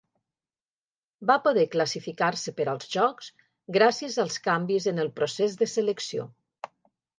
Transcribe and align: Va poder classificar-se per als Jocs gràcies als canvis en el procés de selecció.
Va 1.31 1.35
poder 1.47 1.65
classificar-se 1.75 2.55
per 2.61 2.67
als 2.73 2.89
Jocs 2.95 3.29
gràcies 3.79 4.19
als 4.27 4.41
canvis 4.49 4.91
en 4.95 5.07
el 5.07 5.15
procés 5.21 5.63
de 5.63 5.71
selecció. 5.79 6.29